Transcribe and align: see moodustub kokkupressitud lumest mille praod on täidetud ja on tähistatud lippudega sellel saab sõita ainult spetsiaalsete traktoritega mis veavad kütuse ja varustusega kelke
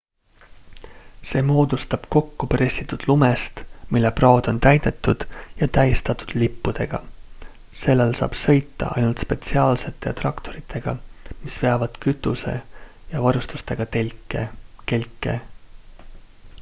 see 1.31 1.41
moodustub 1.49 2.05
kokkupressitud 2.13 3.03
lumest 3.11 3.59
mille 3.95 4.11
praod 4.19 4.47
on 4.51 4.61
täidetud 4.67 5.25
ja 5.59 5.67
on 5.67 5.73
tähistatud 5.79 6.33
lippudega 6.45 7.01
sellel 7.83 8.15
saab 8.21 8.39
sõita 8.45 8.89
ainult 8.95 9.23
spetsiaalsete 9.27 10.15
traktoritega 10.25 10.97
mis 11.45 11.59
veavad 11.67 12.01
kütuse 12.07 12.55
ja 13.13 13.25
varustusega 13.29 13.91
kelke 14.89 15.37